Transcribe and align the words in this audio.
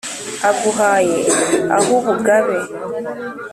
aguhaye 0.49 1.19
ah’ubugabe 1.75 2.57